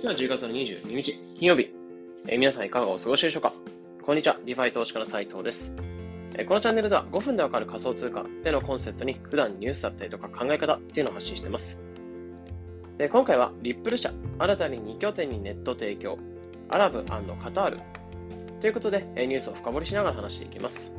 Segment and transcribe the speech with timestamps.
[0.00, 1.74] 日は10月の22日、金曜日。
[2.26, 3.52] えー、皆さんいかがお過ごしでしょうか？
[4.02, 5.76] こんにちは、 DeFi 投資家の斉藤です。
[6.36, 11.84] えー、このチャンネルでは5分でわかる仮想通貨でのコンセプトに普段ニュースだったりとか考え方っていうのを発信してます。
[12.96, 16.18] で今回はリップル社、新たに2拠点にネット提供、
[16.70, 17.80] アラブカタール
[18.62, 20.94] ということで、え、ニュースを深掘りしながら話していきます。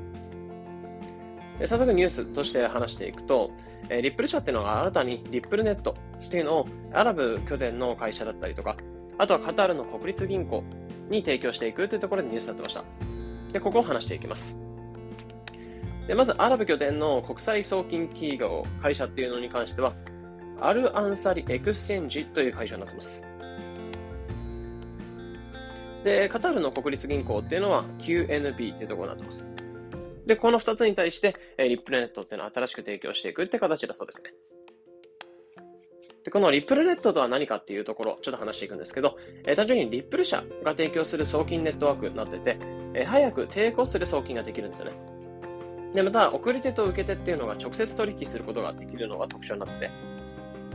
[1.60, 3.52] え早速ニュースとして話していくと、
[3.90, 8.78] えリップル社っていうのが新たにリップルネットっていうのをアラブ拠点の会社だったりとか、
[9.18, 10.64] あとはカタールの国立銀行
[11.10, 12.84] に提供していくというところでニュースになってました。
[13.52, 14.62] で、ここを話していきます。
[16.08, 19.94] で、まずアラブ拠点の国際送金企業、会社っていうのに関しては、
[20.60, 23.28] アルアンサリエクスチェンジという会社になってます。
[26.04, 29.56] で、カタールの国立銀行っていうのは QNB っていうところになってます。
[30.26, 34.34] で、この2つに対して、リップルネットっていうのを新しく提供していくって形だそうですね。
[36.24, 42.58] で、このリップルネットとは何かっていうところ、ちょっと話していくんですけど、えー、単純にリップル社が提供する送金ネットワークになってて、
[42.94, 44.92] えー、早く低コストで送金ができるんですよね。
[45.96, 49.92] で、また、送り手と受け手っていうのが直接取引することができるのが特徴になってて、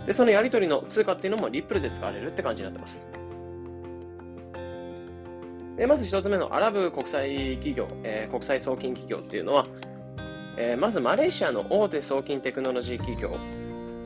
[0.07, 3.13] で、そのやり取りの通貨っていうのもリップルで使われるって感じになってます。
[5.77, 9.67] でまず一つ目のアラブ国際企業、えー、国際送金企業っていうのは、
[10.57, 13.37] えー、まずマレーシアの大手送金テクノロジー企業、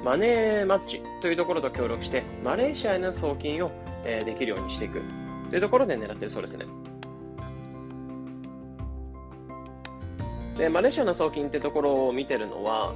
[0.05, 3.71] マネーマッチというところと協力して、マレーシアへの送金を、
[4.05, 5.03] えー、できるようにしていく
[5.51, 6.65] というところで狙っているそうですね。
[10.57, 12.95] で、マレーシアの送金ってところを見てるのは、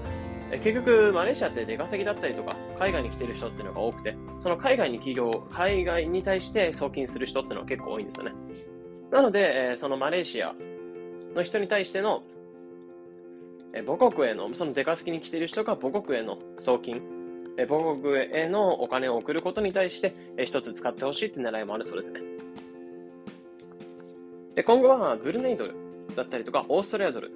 [0.63, 8.33] 結局、マレーシアって出稼ぎだったりとか、海外に来てる人っていうのが多くて、その海外に企業、海外に対して送金する人っていうのは結構多いんですよね。
[9.11, 10.55] なので、そのマレーシア
[11.35, 12.23] の人に対しての、
[13.83, 17.03] 母国への、その出稼ぎに来ている人が母国への送金、
[17.69, 22.21] 母国へのお金を送ることに対して、一つ使ってほしいって狙いもあるそうですね。
[24.55, 25.75] で、今後はブルネイドル
[26.15, 27.33] だったりとか、オーストラリアドル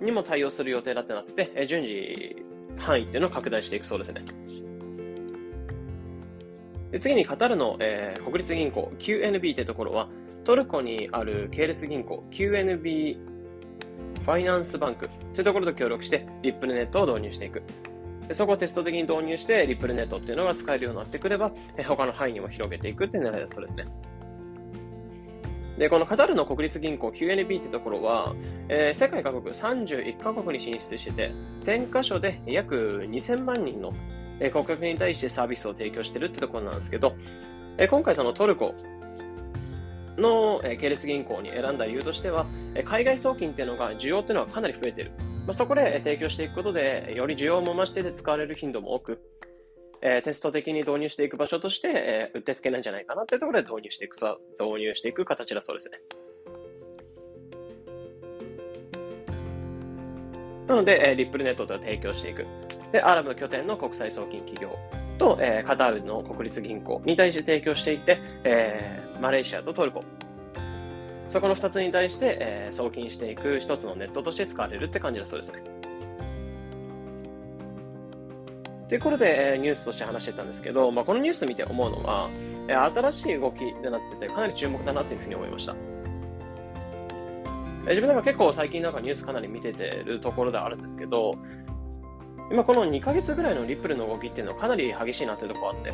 [0.00, 2.44] にも対応する予定だってなってて、順次
[2.76, 4.24] 範囲っていうのを拡大していくそうですね。
[6.92, 10.08] で次にカタールの、えー、国立銀行 QNB ってところは、
[10.44, 13.18] トルコにある系列銀行 QNB
[14.28, 17.62] ファイナンスバンクというところと協力してリップルネットを導入していく。
[18.32, 21.50] そこをテスト的に導入してリップルネットっていうのが使えるようになってくれば、
[21.86, 23.86] 他の範囲にも広げていくっていう狙いだそうですね。
[25.78, 28.34] で、このカタールの国立銀行 QNB ってところは、
[28.68, 33.94] えー、世界各国31カ国に進出してて、1000カ所で約2000万人の
[34.52, 37.14] 顧客に対してサービスを提供してるってところなんですけど、
[37.78, 38.74] え、今回そのトルコ
[40.18, 42.46] の系列銀行に選んだ理由としては、
[42.84, 45.12] 海外送金っていうのが需要っていうのはかなり増えている。
[45.46, 49.20] まあ、そこで提供していくことで、より需要も増してで使われる頻度も多く、
[50.02, 54.16] えー、テスト的に導入していく場所として、えー、うってつけなんじゃないかなっていうところで導入していく、
[54.60, 55.98] 導入していく形だそうですね。
[60.66, 62.44] なので、えー、リップルネットで提供していく。
[62.92, 64.76] で、アラブ拠点の国際送金企業
[65.18, 70.02] と、えー、カタールの国立銀行に対して提供していて、えー、マレーシアとトルコ。
[71.28, 75.62] そこの2つに対して、えー、送金していく一つのネットとして使われるって感じだそうですね。
[78.88, 82.30] ということで、えー、ニュースとして話してたんですけど、まあ、このニュース見て思うのは、
[82.68, 85.74] えー、新しい動きでなってて、かなり注目だなというふうに思いました。
[87.84, 91.34] えー、自分なんか結構最近なんかニュースかなり見ててるところではあるんですけど、
[92.50, 95.92] 今この2ヶ月ぐらいのリップルの動きっていうのはかなり激しいなというところあって。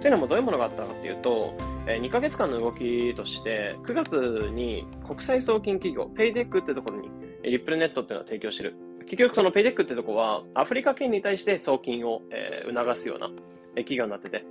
[0.00, 1.54] というのもどういうものがあったかっていうと、
[1.86, 7.10] え2ヶ月間の動きとして、9月に国際送金企業、ペイデックってところに
[7.42, 8.76] リップルネットっていうのを提供してる。
[9.06, 13.28] 結局そのペイデックってとこは、アフリカ圏に対して送金を、え促すような
[13.76, 14.44] 企業になってて、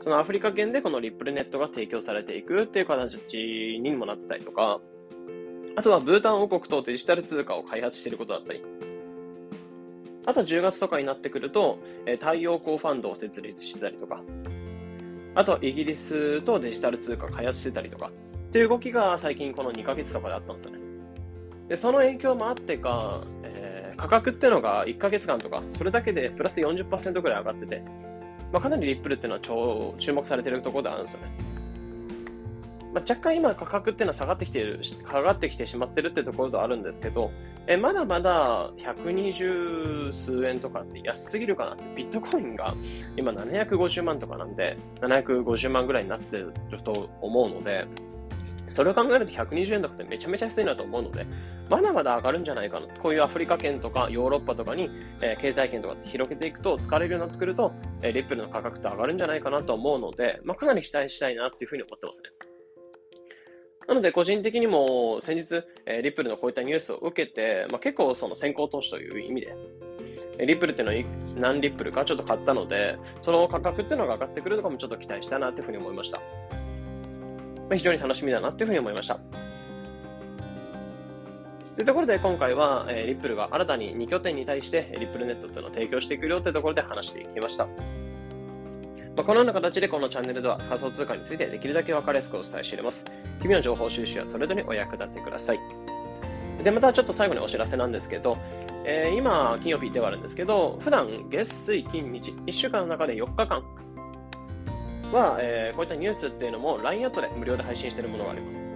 [0.00, 4.80] そのアフリカ圏でこのリップルネットが提供されていくっていう形にもなってたりとか、
[5.76, 8.62] あとはブータン王国とデジタル通貨を開発していることだったり、
[10.26, 14.20] あと10月とかになってくるとえ、太陽光ファンドを設立してたりとか、
[15.34, 18.10] あとイギリスとデジタル通貨開発してたりとか、
[18.48, 20.78] っていう動きが最近この2ヶ月とかであったんですよね。
[21.68, 27.82] で、その影響もあってか、えー、価格っていうのが1ヶ月間とか、それだけでプラス40%ぐらい上がってて、
[28.52, 31.28] まあ、かなりリップルっていうのは超注目されてるところであるんですよね。
[32.96, 37.30] まあ、若干今価格っていうのは下がってきている、下がってきてしまってるってところではあるんですけど、
[37.66, 42.74] えまだまだ120数円とかって安すぎるかなって、ビットコインが
[43.14, 47.86] 今750万とかなんで、750万ぐらいになってると思うので、
[48.68, 51.26] それを考えると120円とかってめちゃめちゃ安いなと思うので、
[51.68, 52.86] まだまだ上がるんじゃないかな。
[52.86, 54.88] こういうアフリカ圏とかヨーロッパとかに、
[55.20, 62.55] えー、経済圏とかって広げていくと、使われるようになってくると、えー、リップルの価格って上がるんじゃないかなと思うので、まあ、かなり期待したいなっていうふうに思ってますね。
[63.88, 69.56] なので、個人的にも先日、えー、リップルのこういったニュースを受けて、まあ、結構その先行投資という意味で、
[70.44, 76.18] リップルっていうのは何リップルかちょっと買ったので、その価格っていうのが上がってくるのかもちょっと期待したなっていうふうに思いました。
[76.18, 76.24] ま
[77.72, 79.20] あ、非常に楽しみだなっていうふうに思いました。
[81.76, 87.68] というところで今回は、えー、リップルが新たに2拠点に対してリップルネットっていうのを提供していくよというところで話していきました。
[89.16, 93.06] まあ、このような形でこのチャンネルでは仮想通貨についてできるだけ分かりやすくお伝えしています。
[93.40, 95.60] 日々の情報収集やトレードにお役立てください。
[96.62, 98.36] で、またちょっと最後にお知らせなんですけど、
[98.84, 103.64] えー、今、金曜日ではあるんですけど、普段月水金日、1週間の中で4日間
[105.12, 108.70] は、えー、こういったニュースっていうのも LINE アットで無料で配信しているものがあります。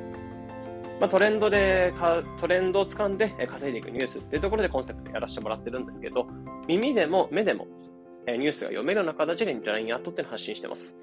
[1.00, 6.26] まあ、トレンドでか、トレンドを掴んで稼いでいくニュースっていうところでコンセプトやらせてもらってるんですけど、
[6.66, 7.66] 耳でも目でも
[8.38, 11.00] ニュースが読めるような形で LINE アットっていうのを発信してます。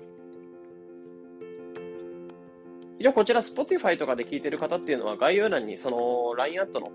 [3.00, 6.91] 一応こちら Spotify とかで聞いてる方っていうのは概要欄にその LINE アットの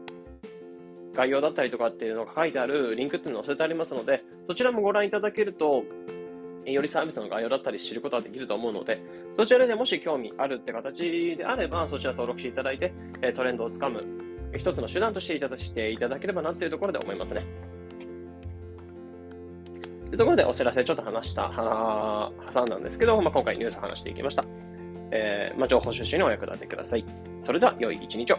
[1.14, 5.84] 概要だったりとかっていうのが書いてあるリンクっていうのを載せてありますので、そちらもご覧いただけると、
[6.64, 9.00] よりサービスの概要だったり知ることができると思うので、
[9.34, 12.93] そちらでもし興味あるって形であれば、そちら登録していただいて、
[13.34, 14.02] トレンドをつかむ
[14.56, 17.43] 一つの手段としていただしていただければなっていうところで思いますね。
[20.12, 24.44] というところでお知らせちょっと話した、は挟んだんですけど、まあ、今回ニュース話していきました。
[25.11, 27.05] えー、まあ、情報収集にお役立てください。
[27.41, 28.37] それでは良い一日を。